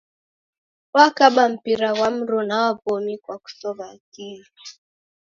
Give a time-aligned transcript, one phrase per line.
[0.95, 4.51] Wakaba mpira ghwa mruna wa w'omi kwa kusow'a akili.